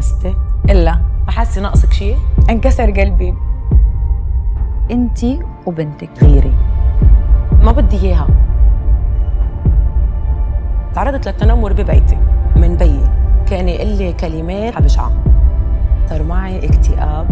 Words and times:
ونستي 0.00 0.34
إلا. 0.70 1.00
ما 1.26 1.30
حاسه 1.30 1.60
ناقصك 1.60 1.92
شيء 1.92 2.16
انكسر 2.50 2.90
قلبي. 2.90 3.34
انت 4.90 5.18
وبنتك 5.66 6.10
غيري. 6.22 6.52
ما 7.62 7.72
بدي 7.72 7.96
إياها. 7.96 8.28
تعرضت 10.94 11.28
للتنمر 11.28 11.72
ببيتي. 11.72 12.18
من 12.56 12.76
بيي. 12.76 13.00
كان 13.46 13.68
يقول 13.68 13.88
لي 13.88 14.12
كلمات 14.12 14.82
بشعه 14.82 15.12
صار 16.08 16.22
معي 16.22 16.66
اكتئاب. 16.66 17.26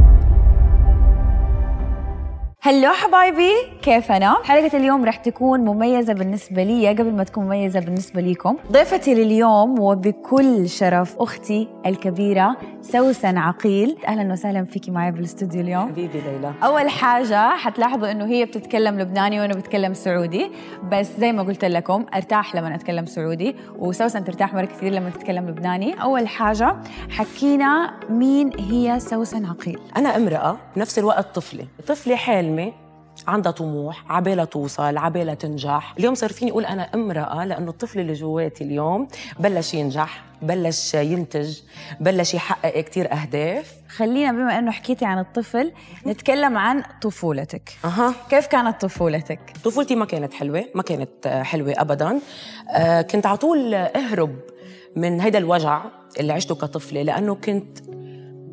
هلو 2.68 2.92
حبايبي 2.92 3.52
كيف 3.82 4.12
أنا؟ 4.12 4.36
حلقة 4.44 4.76
اليوم 4.76 5.04
رح 5.04 5.16
تكون 5.16 5.60
مميزة 5.60 6.12
بالنسبة 6.12 6.62
لي 6.62 6.88
قبل 6.88 7.12
ما 7.12 7.24
تكون 7.24 7.44
مميزة 7.44 7.80
بالنسبة 7.80 8.20
ليكم. 8.20 8.56
ضيفتي 8.72 9.14
لليوم 9.14 9.80
وبكل 9.80 10.68
شرف 10.68 11.16
أختي 11.18 11.68
الكبيرة 11.86 12.56
سوسن 12.80 13.38
عقيل. 13.38 13.96
أهلا 14.08 14.32
وسهلا 14.32 14.64
فيكي 14.64 14.90
معي 14.90 15.12
بالاستوديو 15.12 15.60
اليوم. 15.60 15.88
حبيبي 15.88 16.20
ليلى. 16.20 16.52
أول 16.64 16.90
حاجة 16.90 17.56
حتلاحظوا 17.56 18.10
إنه 18.10 18.24
هي 18.26 18.44
بتتكلم 18.44 19.00
لبناني 19.00 19.40
وأنا 19.40 19.54
بتكلم 19.54 19.94
سعودي 19.94 20.50
بس 20.92 21.08
زي 21.18 21.32
ما 21.32 21.42
قلت 21.42 21.64
لكم 21.64 22.06
أرتاح 22.14 22.54
لما 22.54 22.74
أتكلم 22.74 23.06
سعودي 23.06 23.56
وسوسن 23.78 24.24
ترتاح 24.24 24.54
مرة 24.54 24.64
كثير 24.64 24.92
لما 24.92 25.10
تتكلم 25.10 25.48
لبناني. 25.48 26.02
أول 26.02 26.28
حاجة 26.28 26.76
حكينا 27.10 27.90
مين 28.10 28.50
هي 28.60 29.00
سوسن 29.00 29.46
عقيل. 29.46 29.78
أنا 29.96 30.16
امرأة 30.16 30.56
بنفس 30.76 30.98
الوقت 30.98 31.34
طفلة. 31.34 31.64
طفلة 31.88 32.16
حالمه 32.58 32.72
عندها 33.28 33.52
طموح 33.52 34.12
عبالها 34.12 34.44
توصل 34.44 34.96
عبالها 34.96 35.34
تنجح. 35.34 35.94
اليوم 35.98 36.14
صار 36.14 36.32
فيني 36.32 36.50
أقول 36.50 36.64
أنا 36.64 36.82
امرأة 36.94 37.44
لأنه 37.44 37.70
الطفل 37.70 38.00
اللي 38.00 38.12
جواتي 38.12 38.64
اليوم 38.64 39.08
بلش 39.40 39.74
ينجح 39.74 40.24
بلش 40.42 40.94
ينتج 40.94 41.58
بلش 42.00 42.34
يحقق 42.34 42.80
كتير 42.80 43.12
أهداف. 43.12 43.72
خلينا 43.88 44.32
بما 44.32 44.58
إنه 44.58 44.70
حكيتي 44.70 45.04
عن 45.04 45.18
الطفل 45.18 45.72
نتكلم 46.06 46.56
عن 46.58 46.82
طفولتك. 47.02 47.72
أها. 47.84 48.14
كيف 48.30 48.46
كانت 48.46 48.80
طفولتك؟ 48.80 49.40
طفولتي 49.64 49.94
ما 49.94 50.04
كانت 50.04 50.34
حلوة 50.34 50.64
ما 50.74 50.82
كانت 50.82 51.26
آه، 51.26 51.42
حلوة 51.42 51.74
ابدا. 51.76 52.20
آه، 52.70 53.02
كنت 53.02 53.26
على 53.26 53.36
طول 53.36 53.74
أهرب 53.74 54.36
من 54.96 55.20
هيدا 55.20 55.38
الوجع 55.38 55.82
اللي 56.20 56.32
عشته 56.32 56.54
كطفلة 56.54 57.02
لأنه 57.02 57.34
كنت 57.34 57.78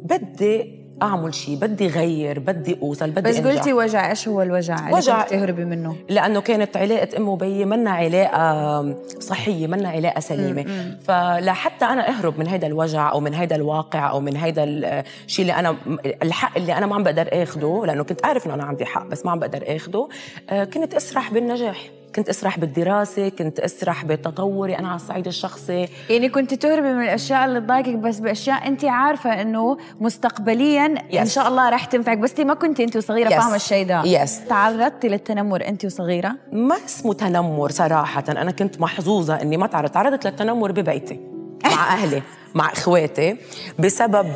بدي 0.06 0.85
أعمل 1.02 1.34
شيء 1.34 1.56
بدي 1.56 1.88
غير 1.88 2.40
بدي 2.40 2.78
أوصل 2.82 3.10
بدي 3.12 3.30
بس. 3.30 3.40
قلتي 3.40 3.74
وجع 3.74 4.10
إيش 4.10 4.28
هو 4.28 4.42
الوجع؟ 4.42 4.92
وجع. 4.92 5.22
تهربي 5.22 5.66
منه؟ 5.66 5.96
لأنه 6.10 6.42
كانت 6.42 6.78
علاقة 6.78 7.18
ام 7.18 7.30
وبي 7.30 7.66
منا 7.66 7.92
علاقة 7.92 8.96
صحية 9.20 9.68
منا 9.68 9.90
علاقة 9.90 10.20
سليمة. 10.20 10.96
فلحتى 11.08 11.86
أنا 11.86 12.10
أهرب 12.10 12.40
من 12.40 12.48
هيدا 12.48 12.68
الوجع 12.68 13.12
أو 13.12 13.20
من 13.20 13.34
هيدا 13.34 13.56
الواقع 13.56 14.10
أو 14.10 14.20
من 14.20 14.36
هيدا 14.36 14.64
الشيء 14.64 15.42
اللي 15.44 15.54
أنا 15.60 15.76
الحق 16.24 16.58
اللي 16.58 16.78
أنا 16.78 16.86
ما 16.86 16.96
عم 16.96 17.04
بقدر 17.04 17.30
آخده 17.32 17.84
لأنه 17.86 18.04
كنت 18.04 18.26
أعرف 18.26 18.46
إنه 18.46 18.54
أنا 18.54 18.64
عندي 18.64 18.86
حق 18.86 19.06
بس 19.06 19.26
ما 19.26 19.32
عم 19.32 19.40
بقدر 19.40 19.64
آخده 19.68 20.08
آه، 20.50 20.64
كنت 20.64 20.94
أسرح 20.94 21.34
بالنجاح. 21.34 21.90
كنت 22.16 22.30
أسرح 22.30 22.60
بالدراسة 22.60 23.30
كنت 23.30 23.60
أسرح 23.60 24.06
بتطوري 24.06 24.78
أنا 24.80 24.88
على 24.88 24.96
الصعيد 24.96 25.28
الشخصي. 25.28 25.88
يعني 26.10 26.30
كنت 26.30 26.54
تهربي 26.54 26.94
من 26.94 27.04
الأشياء 27.04 27.46
اللي 27.46 27.60
تضايقك 27.62 27.96
بس 27.96 28.20
بأشياء 28.20 28.68
أنت 28.68 28.86
عارفة 28.86 29.42
إنه 29.42 29.78
مستقبليا 30.00 30.86
إن 30.86 30.98
Yes. 31.26 31.30
شاء 31.30 31.48
الله 31.48 31.70
رح 31.70 31.86
تنفعك. 31.86 32.18
بس 32.18 32.30
أنت 32.30 32.42
ما 32.42 32.54
كنت 32.54 32.80
أنت 32.80 32.96
وصغيرة 32.98 33.30
Yes. 33.30 33.34
فاهمة 33.34 33.56
الشيء 33.56 33.86
ده؟ 33.88 34.26
Yes. 34.26 34.30
تعرضتي 34.50 35.08
للتنمر 35.08 35.68
أنت 35.68 35.86
وصغيرة؟ 35.86 36.36
ما 36.52 36.76
اسمه 36.86 37.14
تنمر 37.14 37.72
صراحة. 37.72 38.24
أنا 38.30 38.52
كنت 38.52 38.82
محظوظة 38.82 39.42
إني 39.42 39.58
ما 39.58 39.68
تعرضت. 39.68 39.94
تعرضت 39.94 40.28
للتنمر 40.28 40.72
ببيتي 40.72 41.20
مع 41.66 41.88
أهلي 41.94 42.22
مع 42.56 42.72
إخواتي 42.72 43.38
بسبب 43.80 44.28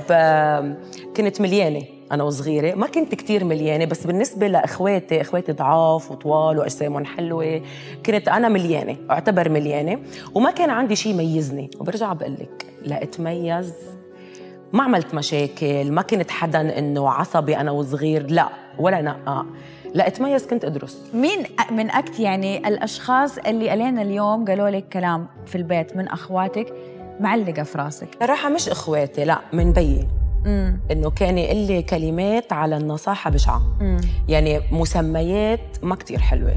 كنت 1.18 1.42
مليانة. 1.42 1.82
أنا 2.12 2.24
وصغيرة. 2.24 2.76
ما 2.76 2.88
كنت 2.88 3.16
كتير 3.16 3.44
مليانة 3.44 3.86
بس 3.86 4.08
بالنسبة 4.08 4.48
لإخواتي 4.48 5.22
إخواتي 5.22 5.52
ضعاف 5.52 6.12
وطوال 6.12 6.58
وأجسامهم 6.58 7.06
حلوة 7.06 7.61
كنت 8.06 8.28
أنا 8.28 8.50
مليانة 8.50 8.98
أعتبر 9.11 9.50
مليانة. 9.50 10.00
وما 10.36 10.52
كان 10.52 10.70
عندي 10.70 10.95
شيء 10.95 11.14
يميزني. 11.14 11.70
وبرجع 11.80 12.14
بقول 12.14 12.33
لك 12.33 12.66
لأتميز 12.86 13.73
ما 14.73 14.83
عملت 14.83 15.14
مشاكل 15.16 15.92
ما 15.92 16.02
كنت 16.02 16.32
حدا 16.32 16.80
إنه 16.80 17.10
عصبي 17.10 17.58
أنا 17.58 17.72
وصغير 17.72 18.32
لا 18.32 18.50
ولا 18.80 19.02
نقع 19.02 19.44
لا 19.94 20.08
أتميز 20.08 20.48
كنت 20.48 20.66
أدرس. 20.66 21.12
مين 21.14 21.45
من 21.72 21.89
أكت 21.92 22.20
يعني 22.20 22.67
الأشخاص 22.67 23.38
اللي 23.38 23.73
الين 23.73 24.00
اليوم 24.00 24.45
قالوا 24.45 24.70
لك 24.70 24.89
كلام 24.94 25.28
في 25.45 25.56
البيت 25.56 25.98
من 25.98 26.08
أخواتك 26.08 26.73
معلقة 27.20 27.64
في 27.64 27.78
راسك؟ 27.78 28.08
صراحة 28.20 28.50
مش 28.50 28.70
إخواتي 28.70 29.26
لا 29.26 29.39
من 29.54 29.73
بيي. 29.73 30.19
امم 30.45 30.80
إنه 30.92 31.10
كان 31.10 31.38
يقول 31.38 31.58
لي 31.58 31.82
كلمات 31.82 32.54
على 32.54 32.77
النصاحة 32.77 33.30
بشعة. 33.30 33.61
يعني 34.27 34.61
مسميات 34.72 35.77
ما 35.83 35.95
كتير 35.95 36.20
حلوة. 36.20 36.55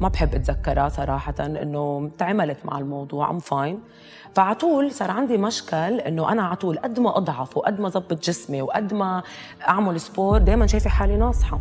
ما 0.00 0.08
بحب 0.08 0.34
أتذكرها 0.34 0.88
صراحة 0.88 1.34
إنه 1.40 2.10
تعاملت 2.18 2.56
مع 2.64 2.78
الموضوع 2.78 3.30
I'm 3.30 3.38
fine 3.38 3.78
فعلى 4.34 4.54
طول 4.54 4.92
صار 4.92 5.10
عندي 5.10 5.36
مشكل 5.38 6.00
إنه 6.00 6.32
أنا 6.32 6.42
على 6.42 6.56
طول 6.56 6.78
قد 6.78 7.00
ما 7.00 7.16
أضعف 7.16 7.56
وقد 7.56 7.80
ما 7.80 7.88
ظبط 7.88 8.24
جسمي 8.24 8.62
وقد 8.62 8.94
ما 8.94 9.22
أعمل 9.68 10.00
sport 10.00 10.38
دائما 10.38 10.66
شايفة 10.66 10.90
حالي 10.90 11.16
ناصحة. 11.16 11.58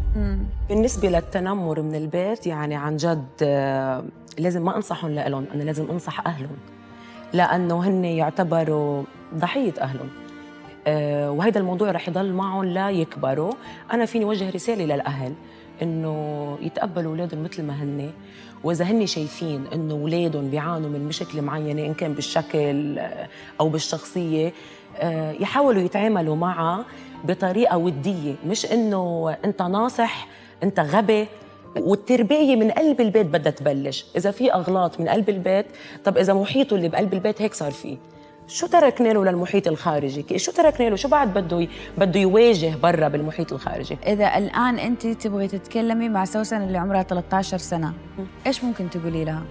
بالنسبة 0.70 1.10
للتنمر 1.10 1.82
من 1.82 1.96
البيت 1.96 2.48
يعني 2.48 2.76
عن 2.76 2.98
جد 2.98 3.26
آه، 3.42 4.04
لازم 4.40 4.66
ما 4.66 4.76
أنصحهم 4.76 5.12
لهم 5.12 5.46
أنا 5.54 5.64
لازم 5.64 5.92
أنصح 5.92 6.28
أهلهم. 6.28 6.58
لأنه 7.34 7.88
هن 7.88 8.06
يعتبروا 8.06 9.04
ضحية 9.36 9.74
أهلهم. 9.82 10.10
وهذا 10.88 11.60
الموضوع 11.60 11.92
رح 11.92 12.08
يضل 12.08 12.34
معهم 12.34 12.64
لا 12.66 12.90
يكبروا. 12.90 13.52
أنا 13.94 14.06
فيني 14.06 14.26
وجه 14.26 14.50
رسالة 14.50 14.86
للأهل 14.86 15.34
إنه 15.82 16.58
يتقبلوا 16.62 17.12
أولادهم 17.12 17.44
مثل 17.44 17.64
ما 17.64 17.84
هن 17.84 18.12
وإذا 18.64 18.86
هن 18.86 19.06
شايفين 19.06 19.64
إنه 19.74 19.94
أولادهم 19.94 20.50
بيعانوا 20.50 20.90
من 20.90 21.08
مشكله 21.08 21.42
معينة 21.42 21.86
إن 21.86 21.94
كان 21.94 22.14
بالشكل 22.14 23.00
آه، 23.00 23.28
أو 23.60 23.70
بالشخصية 23.70 24.54
آه، 24.98 25.32
يحاولوا 25.32 25.82
يتعاملوا 25.82 26.36
معها 26.36 26.86
بطريقة 27.24 27.78
ودية. 27.78 28.36
مش 28.48 28.66
إنه 28.66 29.36
أنت 29.46 29.62
ناصح 29.62 30.28
أنت 30.64 30.80
غبي. 30.80 31.28
والتربية 31.78 32.56
من 32.56 32.72
قلب 32.72 33.02
البيت 33.02 33.26
بدها 33.26 33.52
تبلش. 33.52 34.06
إذا 34.18 34.32
في 34.32 34.54
أغلاط 34.54 35.00
من 35.00 35.10
قلب 35.10 35.30
البيت 35.30 35.66
طب 36.06 36.18
إذا 36.18 36.34
محيطه 36.34 36.76
اللي 36.76 36.90
بقلب 36.90 37.14
البيت 37.14 37.42
هيك 37.42 37.54
صار 37.54 37.72
فيه. 37.72 37.98
شو 38.48 38.68
تركنا 38.68 39.10
له 39.10 39.26
للمحيط 39.26 39.68
الخارجي؟ 39.68 40.40
شو 40.40 40.52
تركنا 40.52 40.90
له 40.90 40.96
شو 40.96 41.08
بعد 41.08 41.34
بده 41.34 41.62
ي... 41.62 41.70
بده 41.98 42.20
يواجه 42.20 42.76
برا 42.76 43.08
بالمحيط 43.08 43.54
الخارجي؟ 43.54 43.98
إذا 44.08 44.38
الآن 44.38 44.80
أنت 44.80 45.08
تبغي 45.08 45.48
تتكلمي 45.48 46.10
مع 46.10 46.26
سوسن 46.26 46.62
اللي 46.62 46.78
عمرها 46.78 47.04
13 47.04 47.58
سنة 47.58 47.94
إيش 48.48 48.64
ممكن 48.64 48.90
تقولي 48.90 49.26
لها؟ 49.26 49.44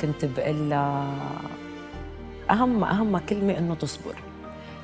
كنت 0.00 0.24
بقول 0.24 0.70
لها 0.70 1.14
أهم 2.50 2.84
أهم 2.84 3.18
كلمة 3.18 3.58
إنه 3.58 3.74
تصبر 3.74 4.14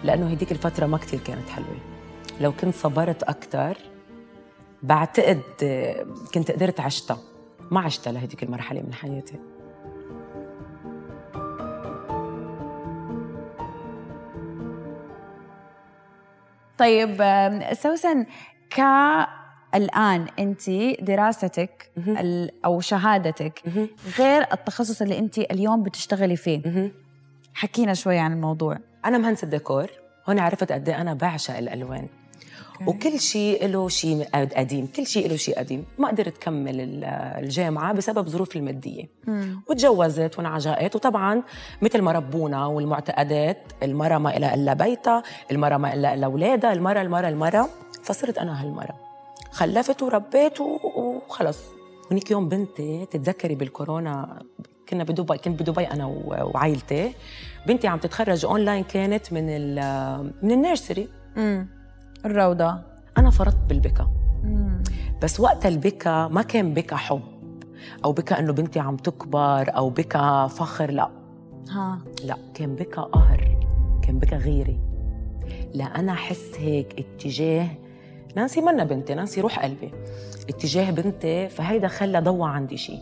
لأنه 0.04 0.26
هديك 0.26 0.52
الفترة 0.52 0.86
ما 0.86 0.98
كتير 0.98 1.20
كانت 1.20 1.48
حلوة. 1.48 1.76
لو 2.40 2.52
كنت 2.52 2.74
صبرت 2.74 3.22
أكتر 3.22 3.76
بعتقد 4.82 5.40
كنت 6.34 6.50
قدرت 6.50 6.80
عشتها. 6.80 7.18
ما 7.70 7.80
عشتها 7.80 8.12
لهديك 8.12 8.42
المرحلة 8.42 8.80
من 8.80 8.94
حياتي. 8.94 9.34
طيب 16.78 17.22
سوسن 17.72 18.26
ك 18.70 18.80
الان 19.74 20.26
أنت 20.38 20.70
دراستك 21.00 21.90
أو 22.64 22.80
شهادتك 22.80 23.62
غير 24.18 24.46
التخصص 24.52 25.02
اللي 25.02 25.18
أنت 25.18 25.38
اليوم 25.38 25.82
بتشتغلي 25.82 26.36
فيه. 26.36 26.92
حكينا 27.54 27.94
شوي 27.94 28.18
عن 28.18 28.32
الموضوع. 28.32 28.78
أنا 29.04 29.18
مهندسة 29.18 29.46
ديكور 29.46 29.90
هون 30.28 30.38
عرفت 30.38 30.72
قد 30.72 30.88
إيه 30.88 31.00
أنا 31.00 31.14
بعشق 31.14 31.56
وكل 32.86 33.20
شيء 33.20 33.66
له 33.66 33.88
شيء 33.88 34.24
قديم. 34.34 34.86
كل 34.96 35.06
شيء 35.06 35.28
له 35.28 35.36
شيء 35.36 35.58
قديم. 35.58 35.84
ما 35.98 36.08
قدرت 36.08 36.38
كمل 36.38 36.80
ال- 36.80 37.04
الجامعة 37.44 37.92
بسبب 37.92 38.28
ظروف 38.28 38.56
المادية. 38.56 39.04
وتجوزت 39.70 40.38
وانعجقت. 40.38 40.96
وطبعا 40.96 41.42
مثل 41.82 42.02
ما 42.02 42.12
ربونا 42.12 42.66
والمعتقدات 42.66 43.58
المرأة 43.82 44.18
ما 44.18 44.36
إلها 44.36 44.54
إلا 44.54 44.74
بيتها 44.74 45.22
المرأة 45.52 45.76
ما 45.76 45.94
إلا 45.94 46.14
إلا 46.14 46.26
أولادها 46.26 46.72
المرأة 46.72 47.02
المرأة 47.02 47.28
المرأة. 47.28 47.68
فصرت 48.02 48.38
أنا 48.38 48.62
هالمرأة. 48.62 48.94
خلفت 49.50 50.02
وربيت 50.02 50.60
وخلص. 50.60 51.58
هنيك 52.10 52.30
يوم 52.30 52.48
بنتي 52.48 53.06
تتذكري 53.10 53.54
بالكورونا 53.54 54.42
كنا 54.88 55.04
بدبي 55.04 55.38
كنت 55.38 55.62
بدبي 55.62 55.84
أنا 55.84 56.06
وعائلتي. 56.26 57.12
بنتي 57.66 57.88
عم 57.88 57.98
تتخرج 57.98 58.44
اونلاين 58.44 58.84
كانت 58.84 59.32
من 59.32 59.44
ال- 59.48 60.32
من 60.42 60.50
ال 60.50 60.57
nursery. 60.57 61.08
الروضة. 62.24 62.80
أنا 63.18 63.30
فرطت 63.30 63.58
بالبكا. 63.68 64.10
مم. 64.44 64.82
بس 65.22 65.40
وقت 65.40 65.66
البكا 65.66 66.28
ما 66.28 66.42
كان 66.42 66.74
بكا 66.74 66.96
حب 66.96 67.20
أو 68.04 68.12
بكا 68.12 68.38
إنه 68.38 68.52
بنتي 68.52 68.80
عم 68.80 68.96
تكبر 68.96 69.76
أو 69.76 69.90
بكا 69.90 70.46
فخر 70.46 70.90
لا. 70.90 71.10
ها. 71.70 71.98
لا 72.24 72.36
كان 72.54 72.74
بكا 72.74 73.00
قهر 73.02 73.58
كان 74.02 74.18
بكا 74.18 74.36
غيرة 74.36 74.76
لا 75.74 75.84
أنا 75.84 76.12
أحس 76.12 76.50
هيك 76.58 76.98
اتجاه 76.98 77.68
نانسي 78.36 78.60
منا 78.60 78.84
بنتي 78.84 79.14
نانسي 79.14 79.40
روح 79.40 79.58
قلبي. 79.58 79.90
اتجاه 80.48 80.90
بنتي 80.90 81.48
فهيدا 81.48 81.88
خلى 81.88 82.20
ضوى 82.20 82.50
عندي 82.50 82.76
شيء 82.76 83.00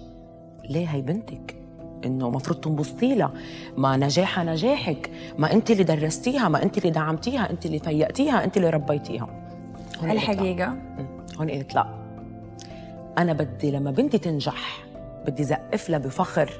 ليه 0.71 0.87
هي 0.87 1.01
بنتك؟ 1.03 1.62
إنه 2.05 2.29
المفروض 2.29 2.61
تنبسطي 2.61 3.15
لها 3.15 3.33
ما 3.77 3.97
نجاحها 3.97 4.45
نجاحك. 4.45 5.11
ما 5.39 5.53
أنت 5.53 5.71
اللي 5.71 5.85
درستيها 5.85 6.49
ما 6.49 6.63
أنت 6.63 6.79
اللي 6.79 6.91
دعمتيها 6.91 7.51
أنت 7.51 7.67
اللي 7.67 7.79
فيقتيها 7.79 8.45
أنت 8.45 8.57
اللي 8.57 8.71
ربيتيها. 8.71 9.29
الحقيقة 10.03 10.77
هون 11.39 11.51
قلت 11.51 11.75
لا 11.75 11.87
أنا 13.19 13.33
بدي 13.33 13.71
لما 13.71 13.91
بنتي 13.91 14.19
تنجح 14.19 14.85
بدي 15.27 15.45
زقف 15.45 15.91
لها 15.91 15.99
بفخر. 15.99 16.51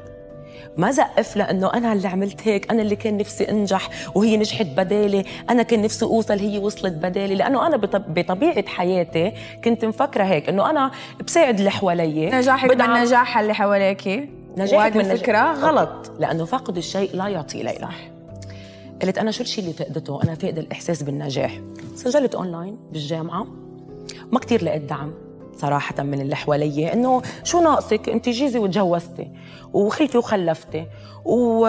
ما 0.77 0.91
زقف 0.91 1.37
لها 1.37 1.51
إنه 1.51 1.75
أنا 1.75 1.93
اللي 1.93 2.09
عملت 2.09 2.49
هيك 2.49 2.71
أنا 2.71 2.83
اللي 2.83 2.97
كان 2.97 3.17
نفسي 3.17 3.51
أنجح 3.51 3.89
وهي 4.15 4.37
نجحت 4.37 4.67
بدالي 4.67 5.25
أنا 5.51 5.63
كان 5.63 5.83
نفسي 5.83 6.05
أوصل 6.05 6.39
هي 6.39 6.59
وصلت 6.59 6.93
بدالي. 6.93 7.35
لأنه 7.35 7.67
أنا 7.67 7.77
بطبيعة 7.77 8.69
حياتي 8.69 9.33
كنت 9.65 9.85
مفكرة 9.85 10.25
هيك 10.25 10.49
إنه 10.49 10.71
أنا 10.71 10.91
بساعد 11.27 11.59
اللي 11.59 11.71
حوالي 11.71 12.31
نجاحك 12.31 12.71
من 12.71 13.03
نجاح 13.03 13.39
اللي 13.39 13.55
حواليك 13.55 14.29
نجاحك 14.57 14.97
من 14.97 15.17
فكره 15.17 15.53
غلط. 15.53 16.13
لأنه 16.19 16.45
فاقد 16.45 16.77
الشيء 16.77 17.17
لا 17.17 17.29
يعطي 17.29 17.63
ليلى 17.63 17.89
قلت 19.03 19.19
أنا 19.19 19.31
شو 19.31 19.43
الشيء 19.43 19.65
اللي 19.65 19.75
فقدته؟ 19.75 20.23
أنا 20.23 20.35
فقد 20.35 20.59
الإحساس 20.59 21.03
بالنجاح. 21.03 21.61
سجلت 21.95 22.35
أونلاين 22.35 22.79
بالجامعة 22.93 23.47
ما 24.33 24.39
كتير 24.39 24.65
لقيت 24.65 24.83
دعم. 24.83 25.13
صراحة 25.63 26.03
من 26.03 26.21
اللي 26.21 26.37
حوالي 26.37 26.93
إنه 26.93 27.23
شو 27.45 27.61
ناقصك؟ 27.61 28.09
أنت 28.09 28.29
جيزي 28.29 28.59
وتجوزتي 28.59 29.31
وخلفي 29.73 30.19
وخلفتي 30.19 30.87
و... 31.25 31.67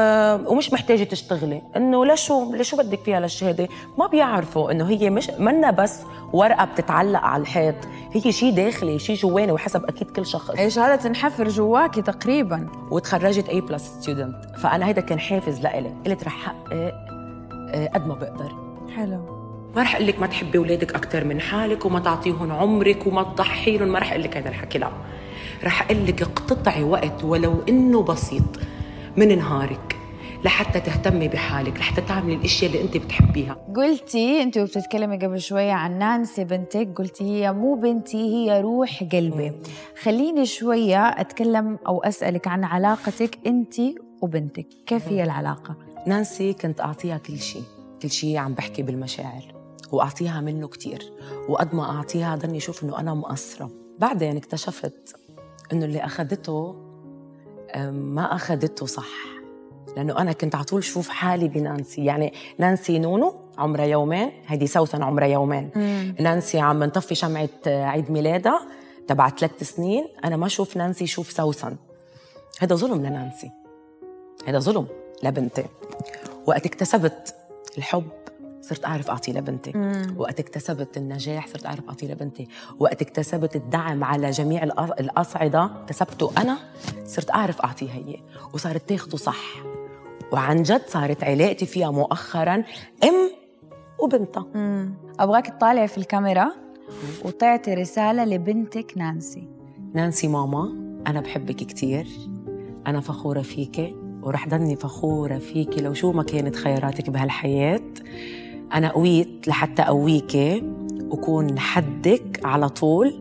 ومش 0.52 0.74
محتاجة 0.74 1.04
تشتغلي. 1.04 1.62
إنه 1.76 2.06
لشو؟ 2.06 2.54
لشو 2.56 2.78
بدك 2.78 3.00
فيها 3.00 3.20
للشهادة؟ 3.20 3.68
ما 3.98 4.08
بيعرفوا 4.08 4.72
إنه 4.72 4.90
هي 4.90 5.10
مش 5.10 5.30
منا 5.30 5.72
بس 5.72 6.02
ورقة 6.34 6.66
بتتعلق 6.66 7.20
على 7.20 7.42
الحيط. 7.42 7.76
هي 8.14 8.32
شيء 8.32 8.54
داخلي 8.54 9.00
شيء 9.00 9.16
جواني 9.16 9.52
وحسب 9.52 9.86
أكيد 9.86 10.12
كل 10.12 10.26
شخص. 10.26 10.52
هي 10.56 10.70
شهادة 10.70 10.96
تنحفر 10.96 11.50
جواكي 11.50 12.02
تقريبا. 12.02 12.68
وتخرجت 12.92 13.48
A 13.48 13.56
plus 13.56 13.84
student 14.02 14.36
فأنا 14.58 14.88
هيدا 14.88 15.02
كان 15.02 15.20
حافز 15.20 15.62
لإلي. 15.62 15.94
قلت 16.06 16.24
رح 16.24 16.46
حقق 16.46 16.74
آه، 16.74 17.88
قد 17.94 18.08
ما 18.08 18.16
بقدر. 18.16 18.52
حلو. 18.96 19.43
ما 19.76 19.82
رح 19.82 19.96
أقول 19.96 20.08
لك 20.08 20.20
ما 20.20 20.28
تحبي 20.28 20.58
أولادك 20.58 20.96
أكثر 20.96 21.24
من 21.26 21.42
حالك 21.42 21.86
وما 21.86 22.00
تعطيهم 22.00 22.52
عمرك 22.52 23.08
وما 23.08 23.24
تضحي 23.24 23.78
لهم 23.78 23.88
ما 23.88 24.00
رح 24.00 24.12
أقول 24.12 24.24
لك 24.24 24.38
هذا 24.38 24.50
الحكي 24.50 24.78
لا. 24.78 24.92
رح 25.64 25.82
أقول 25.82 26.08
لك 26.08 26.22
اقتطعي 26.22 26.84
وقت 26.84 27.24
ولو 27.24 27.62
إنه 27.70 28.04
بسيط 28.04 28.60
من 29.18 29.38
نهارك 29.38 29.98
لحتى 30.44 30.80
تهتمي 30.80 31.28
بحالك 31.28 31.78
لحتى 31.80 32.02
تعملي 32.02 32.36
الأشياء 32.36 32.72
اللي 32.72 32.84
أنت 32.84 32.98
بتحبيها. 32.98 33.58
قلتي 33.76 34.44
أنت 34.44 34.58
وبتتكلمي 34.58 35.18
قبل 35.18 35.42
شوية 35.42 35.72
عن 35.72 36.00
نانسي 36.00 36.44
بنتك 36.44 36.90
قلتي 36.96 37.24
هي 37.24 37.54
مو 37.54 37.76
بنتي 37.76 38.18
هي 38.18 38.62
روح 38.62 39.04
قلبي. 39.04 39.52
خليني 40.02 40.46
شوية 40.46 41.08
أتكلم 41.08 41.80
أو 41.88 42.04
أسألك 42.04 42.48
عن 42.48 42.64
علاقتك 42.64 43.40
أنت 43.48 43.76
وبنتك. 44.22 44.68
كيف 44.86 45.08
هي 45.08 45.24
العلاقة؟ 45.24 45.76
نانسي 46.08 46.54
كنت 46.54 46.82
أعطيها 46.82 47.18
كل 47.18 47.38
شيء 47.40 47.64
كل 48.02 48.10
شيء 48.10 48.38
عم 48.38 48.54
بحكي 48.54 48.82
بالمشاعر. 48.82 49.63
وأعطيها 49.94 50.42
منه 50.42 50.68
كثير 50.68 51.14
وقد 51.50 51.76
ما 51.76 51.84
أعطيها 51.98 52.36
ضلني 52.36 52.58
أشوف 52.58 52.84
إنه 52.84 53.00
أنا 53.00 53.14
مقصرة. 53.14 53.70
بعدين 54.00 54.38
اكتشفت 54.38 55.16
إنه 55.74 55.86
اللي 55.86 56.06
اخذته 56.06 56.76
ما 57.92 58.36
اخذته 58.36 58.86
صح. 58.86 59.10
لأنه 59.96 60.18
أنا 60.18 60.32
كنت 60.32 60.56
على 60.56 60.64
طول 60.64 60.84
شوف 60.84 61.10
حالي 61.10 61.48
بنانسي. 61.48 62.06
يعني 62.06 62.34
نانسي 62.58 63.00
نونو 63.00 63.36
عمرها 63.58 63.86
يومين 63.86 64.32
هيدي 64.48 64.68
سوسن 64.68 65.04
عمرها 65.04 65.28
يومين. 65.28 65.70
مم. 65.76 66.16
نانسي 66.20 66.60
عم 66.60 66.84
نطفي 66.84 67.16
شمعة 67.16 67.50
عيد 67.68 68.12
ميلادها 68.12 68.68
تبع 69.08 69.30
ثلاث 69.30 69.64
سنين. 69.64 70.08
أنا 70.26 70.38
ما 70.38 70.46
أشوف 70.46 70.78
نانسي 70.78 71.08
شوف 71.08 71.32
سوسن 71.32 71.76
هذا 72.60 72.76
ظلم 72.76 73.06
لنانسي. 73.06 73.52
هذا 74.48 74.60
ظلم 74.60 74.88
لبنتي. 75.24 75.66
وقت 76.46 76.66
اكتسبت 76.66 77.36
الحب 77.78 78.08
صرت 78.64 78.86
أعرف 78.86 79.10
أعطي 79.10 79.34
لبنتي. 79.34 79.72
مم. 79.76 80.16
وقت 80.18 80.40
اكتسبت 80.40 80.98
النجاح 80.98 81.48
صرت 81.48 81.66
أعرف 81.66 81.90
أعطي 81.90 82.08
لبنتي. 82.08 82.48
وقت 82.80 83.02
اكتسبت 83.02 83.56
الدعم 83.56 84.04
على 84.04 84.30
جميع 84.30 84.64
الأصعدة 85.00 85.66
اكتسبته 85.66 86.32
أنا 86.38 86.58
صرت 87.06 87.32
أعرف 87.32 87.62
اعطيه 87.62 87.90
هي. 87.92 88.16
وصارت 88.54 88.90
تاخده 88.90 89.18
صح. 89.18 89.64
وعن 90.32 90.64
جد 90.64 90.82
صارت 90.88 91.24
علاقتي 91.24 91.66
فيها 91.66 91.92
مؤخرا 91.92 92.64
أم 93.04 93.32
وبنتها. 94.00 94.46
أبغاك 95.20 95.48
تطالعي 95.48 95.88
في 95.88 95.98
الكاميرا 95.98 96.52
وتعطي 97.26 97.74
رسالة 97.74 98.26
لبنتك 98.26 98.94
نانسي. 98.98 99.48
نانسي 99.94 100.28
ماما 100.28 100.64
أنا 101.08 101.22
بحبك 101.22 101.56
كثير 101.56 102.08
أنا 102.88 103.02
فخورة 103.02 103.42
فيكي. 103.42 103.96
ورح 104.22 104.48
ضلني 104.48 104.76
فخورة 104.76 105.38
فيكي 105.38 105.82
لو 105.82 105.94
شو 105.94 106.12
ما 106.12 106.24
كانت 106.24 106.56
خياراتك 106.56 107.10
بهالحياة. 107.10 107.82
أنا 108.74 108.92
قويت 108.92 109.48
لحتى 109.48 109.82
أقويكي 109.82 110.64
وكون 111.10 111.60
حدك 111.60 112.40
على 112.44 112.70
طول. 112.70 113.14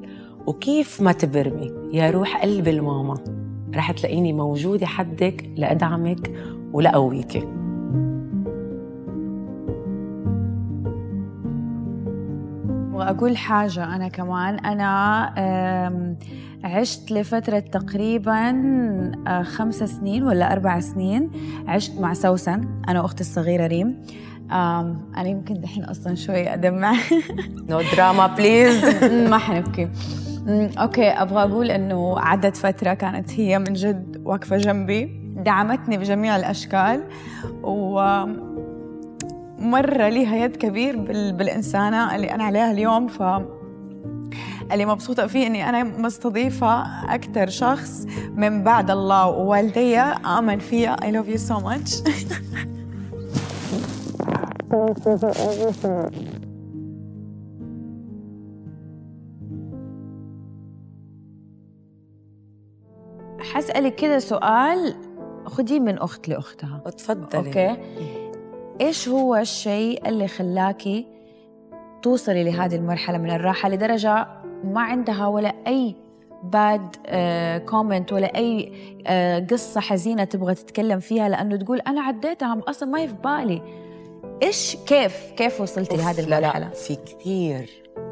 وكيف 0.47 1.03
ما 1.03 1.13
تبرمي؟ 1.13 1.73
يا 1.93 2.11
روح 2.11 2.43
قلب 2.43 2.69
الماما. 2.69 3.15
رح 3.75 3.93
تلاقيني 3.93 4.33
موجودة 4.33 4.87
حدك 4.87 5.51
لأدعمك 5.57 6.31
ولأقويكي 6.73 7.49
وأقول 12.93 13.37
حاجة 13.37 13.97
أنا 13.97 14.09
كمان. 14.09 14.59
أنا 14.59 16.05
عشت 16.65 17.13
لفترة 17.13 17.59
تقريبا 17.59 18.51
آه، 19.27 19.43
خمس 19.43 19.85
سنين 19.85 20.23
ولا 20.25 20.53
أربع 20.53 20.81
سنين 20.81 21.31
عشت 21.67 22.01
مع 22.01 22.15
سوسن 22.15 22.69
أنا 22.89 23.03
وأختي 23.03 23.21
الصغيرة 23.21 23.67
ريم. 23.67 24.03
أنا 24.53 25.29
يمكن 25.29 25.61
دحين 25.61 25.85
أصلا 25.85 26.15
شوي 26.15 26.55
أدمع. 26.55 26.95
no 27.69 27.83
drama 27.97 28.27
please 28.27 29.05
ما 29.31 29.39
حنبكي. 29.39 29.89
okay 30.79 31.09
أبغى 31.09 31.43
أقول 31.43 31.71
إنه 31.71 32.19
عدت 32.19 32.57
فترة 32.57 32.95
كانت 32.95 33.41
هي 33.41 33.59
من 33.59 33.73
جد 33.73 34.23
واقفة 34.25 34.57
جنبي. 34.57 35.23
دعمتني 35.37 35.99
بجميع 35.99 36.37
الأشكال 36.37 37.03
و 37.63 38.25
مرة 39.59 40.09
ليها 40.09 40.37
يد 40.37 40.57
كبير 40.57 40.97
بالإنسانة 41.33 42.15
اللي 42.15 42.35
أنا 42.35 42.45
عليها 42.45 42.73
اليوم. 42.73 43.09
ف 43.09 43.23
اللي 44.73 44.87
مبسوطة 44.87 45.27
فيه 45.27 45.47
إني 45.47 45.69
أنا 45.69 45.83
مستضيفة 45.83 46.83
أكثر 47.15 47.49
شخص 47.49 48.07
من 48.35 48.63
بعد 48.63 48.91
الله. 48.91 49.27
ووالدي 49.27 49.99
آمن 49.99 50.59
فيها 50.59 50.97
I 50.97 51.15
love 51.15 51.29
you 51.29 51.39
so 51.39 51.61
much. 51.61 51.93
حسألك 63.41 63.95
كده 63.95 64.19
سؤال 64.19 64.95
خديه 65.45 65.81
من 65.81 65.99
أخت 65.99 66.29
لأختها. 66.29 66.79
تفضلي 66.79 67.49
أوكي. 67.49 67.77
إيش 68.81 69.09
هو 69.09 69.37
الشيء 69.37 70.09
اللي 70.09 70.29
خلاكي 70.29 71.07
توصلي 72.03 72.45
لهذه 72.45 72.77
المرحلة 72.77 73.19
من 73.19 73.31
الراحة 73.31 73.69
لدرجة 73.69 74.29
ما 74.65 74.81
عندها 74.81 75.27
ولا 75.27 75.55
أي 75.67 75.97
bad 76.43 76.97
comment 77.69 78.13
ولا 78.13 78.37
أي 78.37 78.73
uh, 78.99 79.51
قصة 79.53 79.81
حزينة 79.81 80.25
تبغى 80.25 80.55
تتكلم 80.55 81.01
فيها 81.01 81.29
لأنه 81.29 81.57
تقول 81.57 81.81
أنا 81.81 82.01
عديتها 82.01 82.61
أصلا 82.69 82.89
ما 82.89 83.07
في 83.07 83.15
بالي. 83.25 83.63
إيش 84.43 84.77
كيف 84.87 85.33
كيف 85.37 85.61
وصلتي 85.61 85.97
لهذه 85.97 86.21
المرحلة؟ 86.21 86.69
لا 86.69 86.75
في 86.75 86.97
كثير 86.97 87.71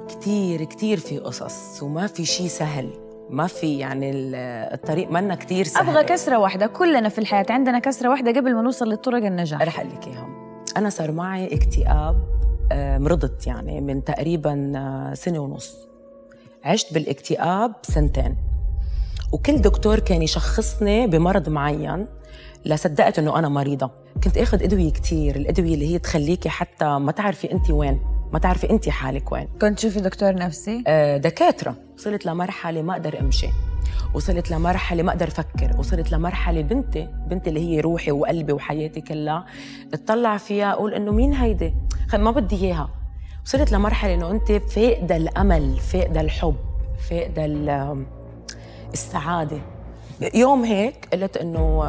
كثير 0.09 0.65
كثير 0.65 0.99
في 0.99 1.19
قصص 1.19 1.83
وما 1.83 2.07
في 2.07 2.25
شيء 2.25 2.47
سهل. 2.47 2.91
ما 3.31 3.47
في 3.47 3.79
يعني 3.79 4.11
الطريق 4.15 5.11
منو 5.11 5.35
كثير 5.35 5.65
سهل. 5.65 5.89
أبغى 5.89 6.05
كسرة 6.05 6.39
واحدة 6.39 6.67
كلنا 6.67 7.09
في 7.09 7.19
الحياة 7.19 7.47
عندنا 7.51 7.79
كسرة 7.79 8.09
واحدة 8.09 8.31
قبل 8.31 8.55
ما 8.55 8.63
نوصل 8.63 8.93
لطرق 8.93 9.25
النجاح. 9.25 9.63
رح 9.63 9.81
أقول 9.81 9.93
لك 9.93 10.07
اياها 10.07 10.29
أنا 10.77 10.91
صار 10.91 11.13
معي 11.13 11.55
اكتئاب 11.55 12.17
مرضت 12.73 13.47
يعني 13.47 13.81
من 13.81 14.05
تقريبا 14.05 14.73
آه، 14.77 15.15
سنة 15.15 15.39
ونص. 15.39 15.77
عشت 16.65 16.95
بالاكتئاب 16.95 17.73
سنتين. 17.83 18.37
وكل 19.33 19.59
دكتور 19.59 19.99
كان 19.99 20.23
يشخصني 20.23 21.07
بمرض 21.07 21.49
معين. 21.49 22.07
لصدقت 22.65 23.19
إنه 23.19 23.39
أنا 23.39 23.49
مريضة. 23.49 23.91
كنت 24.25 24.39
اخذ 24.39 24.63
أدوية 24.63 24.93
كثير 24.93 25.37
الأدوية 25.37 25.75
اللي 25.75 25.95
هي 25.95 25.99
تخليكي 25.99 26.49
حتى 26.49 26.85
ما 26.85 27.13
تعرفي 27.13 27.53
أنت 27.53 27.71
وين 27.71 28.01
ما 28.33 28.39
تعرفي 28.39 28.71
أنت 28.71 28.89
حالك 28.89 29.33
وين. 29.33 29.49
كنت 29.61 29.79
تشوفي 29.79 30.01
دكتور 30.01 30.35
نفسي؟ 30.35 30.85
آه 30.87 31.17
دكاترة. 31.17 31.75
وصلت 31.95 32.27
لمرحلة 32.27 32.83
ما 32.83 32.93
أقدر 32.93 33.21
أمشي. 33.21 33.49
وصلت 34.15 34.51
لمرحلة 34.51 35.03
ما 35.03 35.11
أقدر 35.11 35.29
أفكر. 35.29 35.77
وصلت 35.79 36.13
لمرحلة 36.13 36.61
بنتي 36.61 37.09
بنتي 37.27 37.51
اللي 37.51 37.61
هي 37.61 37.81
روحي 37.81 38.11
وقلبي 38.11 38.53
وحياتي 38.53 39.01
كلها 39.01 39.47
اطلع 39.95 40.37
فيها 40.37 40.73
أقول 40.73 40.95
إنه 40.95 41.13
مين 41.13 41.33
هيدي؟ 41.35 41.75
ما 42.15 42.31
بدي 42.31 42.57
إياها. 42.57 42.91
وصلت 43.45 43.73
لمرحلة 43.73 44.15
إنه 44.15 44.31
أنت 44.31 44.53
فاقده 44.53 45.17
الأمل 45.17 45.77
فاقده 45.79 46.21
الحب 46.21 46.57
فاقده 47.11 47.97
السعادة. 48.93 49.59
يوم 50.35 50.65
هيك 50.65 51.09
قلت 51.13 51.37
إنه 51.37 51.83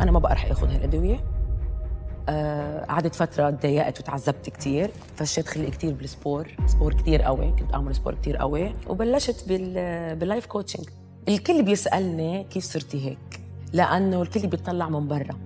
أنا 0.00 0.10
ما 0.10 0.18
بقى 0.18 0.34
رح 0.34 0.50
اخذ 0.50 0.68
هالادويه 0.68 1.20
آه، 2.28 2.84
قعدت 2.84 3.14
فترة 3.14 3.50
تضايقت 3.50 4.00
وتعذبت 4.00 4.50
كثير 4.50 4.90
فشيت 5.16 5.48
خلقي 5.48 5.70
كثير 5.70 5.92
بال 5.94 6.07
sport. 6.07 6.48
sport 6.66 6.94
كثير 6.94 7.22
قوي. 7.22 7.50
كنت 7.50 7.74
أعمل 7.74 7.94
sport 7.94 8.14
كثير 8.14 8.36
قوي. 8.36 8.74
وبلشت 8.88 9.48
بال 9.48 9.72
بال 10.16 10.26
life 10.26 10.46
coaching 10.46 10.86
الكل 11.28 11.62
بيسألني 11.62 12.44
كيف 12.44 12.64
صرتي 12.64 13.06
هيك؟ 13.08 13.40
لأنه 13.72 14.22
الكل 14.22 14.46
بيطلع 14.46 14.88
من 14.88 15.08
برا. 15.08 15.36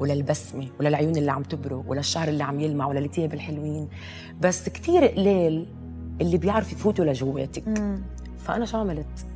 وللبسمه 0.00 0.68
وللعيون 0.80 1.16
اللي 1.16 1.32
عم 1.32 1.42
تبرق 1.42 1.84
وللشعر 1.86 2.28
اللي 2.28 2.44
عم 2.44 2.60
يلمع 2.60 2.86
وللتياب 2.86 3.34
الحلوين. 3.34 3.88
بس 4.40 4.68
كثير 4.68 5.06
قليل 5.06 5.66
اللي 6.20 6.38
بيعرف 6.38 6.72
يفوتوا 6.72 7.04
لجواتك. 7.04 7.64
فأنا 8.38 8.64
شو 8.64 8.78
عملت؟ 8.78 9.26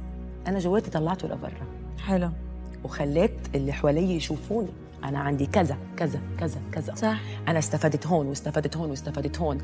أنا 0.47 0.59
جواتي 0.59 0.91
طلعته 0.91 1.29
لبرا. 1.29 1.67
حلو. 2.07 2.31
وخليت 2.85 3.33
اللي 3.55 3.73
حوالي 3.73 4.17
يشوفوني. 4.17 4.69
أنا 5.05 5.19
عندي 5.19 5.47
كذا 5.47 5.77
كذا 5.97 6.21
كذا 6.39 6.61
كذا. 6.73 6.95
صح. 6.95 7.21
أنا 7.49 7.59
استفدت 7.59 8.07
هون 8.07 8.27
واستفدت 8.27 8.77
هون 8.77 8.91
واستفدت 8.91 9.39
هون. 9.39 9.59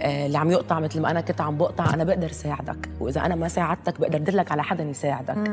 آه 0.00 0.26
اللي 0.26 0.38
عم 0.38 0.50
يقطع 0.50 0.80
مثل 0.80 1.00
ما 1.00 1.10
أنا 1.10 1.20
كنت 1.20 1.40
عم 1.40 1.58
بقطع 1.58 1.94
أنا 1.94 2.04
بقدر 2.04 2.28
ساعدك. 2.28 2.88
وإذا 3.00 3.26
أنا 3.26 3.34
ما 3.34 3.48
ساعدتك 3.48 4.00
بقدر 4.00 4.16
أدلك 4.16 4.52
على 4.52 4.62
حدا 4.62 4.84
يساعدك. 4.84 5.50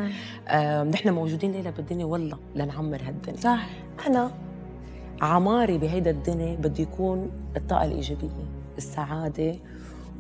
آه 0.47 0.83
نحن 0.83 1.09
موجودين 1.09 1.51
ليلى 1.51 1.71
بالدنيا 1.71 2.05
والله 2.05 2.37
لنعمر 2.55 3.01
هالدنيا. 3.07 3.37
صح. 3.37 3.65
أنا 4.07 4.31
عماري 5.21 5.77
بهيدا 5.77 6.11
الدنيا 6.11 6.55
بده 6.55 6.83
يكون 6.83 7.31
الطاقة 7.57 7.85
الإيجابية 7.85 8.45
السعادة 8.77 9.55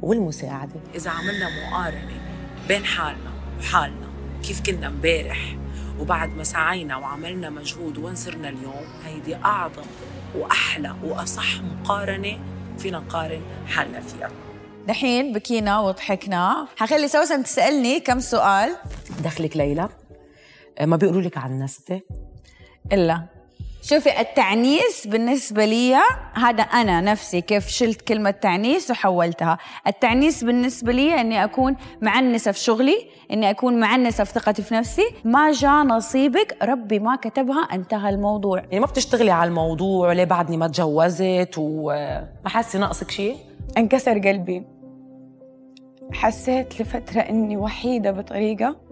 والمساعدة. 0.01 0.79
إذا 0.95 1.11
عملنا 1.11 1.47
مقارنة 1.69 2.21
بين 2.67 2.85
حالنا 2.85 3.31
وحالنا 3.59 4.07
كيف 4.43 4.61
كنا 4.61 4.87
امبارح؟ 4.87 5.55
وبعد 5.99 6.37
ما 6.37 6.43
سعينا 6.43 6.97
وعملنا 6.97 7.49
مجهود 7.49 7.97
وين 7.97 8.15
صرنا 8.15 8.49
اليوم 8.49 8.85
هيدي 9.05 9.35
أعظم 9.35 9.85
وأحلى 10.35 10.95
وأصح 11.03 11.61
مقارنة 11.61 12.39
فينا 12.77 12.99
نقارن 12.99 13.41
حالنا 13.67 13.99
فيها. 13.99 14.29
دحين 14.87 15.33
بكينا 15.33 15.79
وضحكنا. 15.79 16.67
حخلي 16.77 17.07
سوسن 17.07 17.43
تسألني 17.43 17.99
كم 17.99 18.19
سؤال؟ 18.19 18.75
دخلك 19.23 19.57
ليلى؟ 19.57 19.89
ما 20.81 20.95
بيقولوا 20.95 21.21
لك 21.21 21.37
عن 21.37 21.59
نستة 21.59 22.01
إلا. 22.91 23.40
شوفي 23.83 24.21
التعنيس 24.21 25.07
بالنسبة 25.07 25.65
لي 25.65 25.95
هذا 26.33 26.63
أنا 26.63 27.01
نفسي 27.01 27.41
كيف 27.41 27.67
شلت 27.67 28.01
كلمة 28.01 28.31
تعنيس 28.31 28.91
وحولتها. 28.91 29.57
التعنيس 29.87 30.43
بالنسبة 30.43 30.91
لي 30.91 31.21
أني 31.21 31.43
أكون 31.43 31.75
معنسة 32.01 32.51
في 32.51 32.59
شغلي 32.59 33.07
أني 33.31 33.49
أكون 33.49 33.79
معنسة 33.79 34.23
في 34.23 34.31
ثقتي 34.31 34.61
في 34.61 34.73
نفسي. 34.73 35.05
ما 35.23 35.51
جاء 35.51 35.83
نصيبك 35.83 36.57
ربي 36.63 36.99
ما 36.99 37.15
كتبها 37.15 37.61
انتهى 37.73 38.09
الموضوع. 38.09 38.59
يعني 38.59 38.79
ما 38.79 38.85
بتشتغلي 38.85 39.31
على 39.31 39.47
الموضوع 39.47 40.11
ليه 40.11 40.23
بعدني 40.23 40.57
ما 40.57 40.67
تجوزت 40.67 41.55
وما 41.57 42.27
حاسة 42.45 42.79
ناقصك 42.79 43.11
شيء؟ 43.11 43.35
انكسر 43.77 44.19
قلبي. 44.19 44.65
حسيت 46.13 46.81
لفترة 46.81 47.19
إني 47.19 47.57
وحيدة 47.57 48.11
بطريقة. 48.11 48.90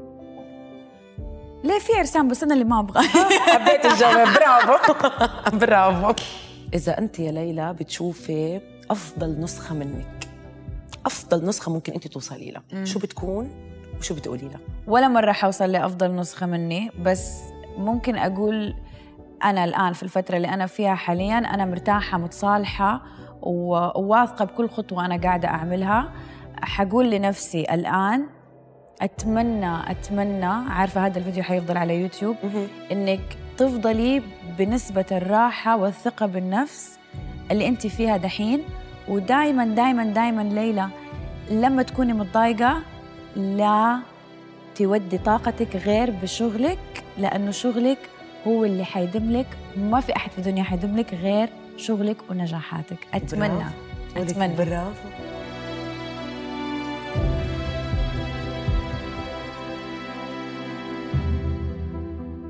ليه 1.63 1.79
في 1.79 1.99
أرسام 1.99 2.27
بس 2.27 2.43
أنا 2.43 2.53
اللي 2.53 2.65
ما 2.65 2.79
أبغى. 2.79 3.07
حبيت 3.53 3.85
الجواب 3.85 4.27
برافو. 4.33 4.93
برافو. 5.65 6.13
إذا 6.73 6.97
أنت 6.97 7.19
يا 7.19 7.31
ليلى 7.31 7.73
بتشوفي 7.73 8.61
أفضل 8.91 9.39
نسخة 9.39 9.75
منك 9.75 10.27
أفضل 11.05 11.45
نسخة 11.45 11.71
ممكن 11.73 11.93
أنت 11.93 12.07
توصلي 12.07 12.51
لها. 12.51 12.85
شو 12.85 12.99
بتكون 12.99 13.51
وشو 13.99 14.15
بتقولي 14.15 14.47
لها؟ 14.47 14.59
ولا 14.87 15.07
مرة 15.07 15.31
حوصل 15.31 15.71
لأفضل 15.71 16.15
نسخة 16.15 16.45
مني 16.45 16.91
بس 17.01 17.37
ممكن 17.77 18.15
أقول 18.17 18.75
أنا 19.43 19.63
الآن 19.63 19.93
في 19.93 20.03
الفترة 20.03 20.37
اللي 20.37 20.47
أنا 20.49 20.65
فيها 20.65 20.95
حاليا 20.95 21.37
أنا 21.37 21.65
مرتاحة 21.65 22.17
متصالحة 22.17 23.01
وواثقة 23.41 24.45
بكل 24.45 24.69
خطوة 24.69 25.05
أنا 25.05 25.21
قاعدة 25.21 25.47
أعملها. 25.47 26.11
حقول 26.63 27.11
لنفسي 27.11 27.61
الآن 27.61 28.25
أتمنى 29.01 29.91
أتمنى 29.91 30.45
عارفة 30.45 31.05
هذا 31.05 31.19
الفيديو 31.19 31.43
حيفضل 31.43 31.77
على 31.77 32.01
يوتيوب 32.01 32.35
إنك 32.91 33.19
تفضلي 33.57 34.21
بنسبة 34.57 35.05
الراحة 35.11 35.77
والثقة 35.77 36.25
بالنفس 36.25 36.99
اللي 37.51 37.67
أنت 37.67 37.87
فيها 37.87 38.17
دحين. 38.17 38.63
ودائما 39.07 39.65
دائما 39.65 40.03
دائما 40.03 40.41
ليلى 40.41 40.87
لما 41.51 41.83
تكوني 41.83 42.13
متضايقة 42.13 42.81
لا 43.35 43.99
تودي 44.75 45.17
طاقتك 45.17 45.75
غير 45.75 46.11
بشغلك 46.11 47.03
لأنه 47.17 47.51
شغلك 47.51 47.97
هو 48.47 48.65
اللي 48.65 48.85
حيدم 48.85 49.31
لك. 49.31 49.47
ما 49.77 49.99
في 49.99 50.15
أحد 50.15 50.31
في 50.31 50.37
الدنيا 50.37 50.63
حيدم 50.63 50.97
لك 50.97 51.13
غير 51.13 51.49
شغلك 51.77 52.17
ونجاحاتك. 52.29 52.97
أتمنى. 53.13 53.49
برافو. 53.49 54.31
أتمنى. 54.31 54.55
برافو. 54.55 55.09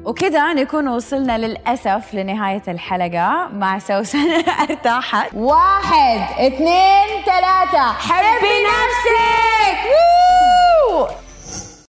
وكذا 0.09 0.53
نكون 0.53 0.87
وصلنا 0.87 1.37
للأسف 1.37 2.13
لنهاية 2.13 2.61
الحلقة. 2.67 3.47
مع 3.53 3.79
سوسن 3.79 4.31
أرتاحت. 4.69 5.29
واحد 5.33 6.19
اثنين 6.39 7.23
ثلاثة. 7.25 7.91
حبي 7.91 8.55
نفسك. 8.63 9.79